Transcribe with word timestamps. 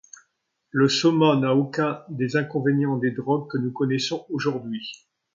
Le 0.71 0.89
Soma 0.89 1.35
n'a 1.35 1.53
aucun 1.55 2.03
des 2.09 2.35
inconvénients 2.35 2.97
des 2.97 3.11
drogues 3.11 3.47
que 3.51 3.59
nous 3.59 3.71
connaissons 3.71 4.25
aujourd'hui. 4.31 4.89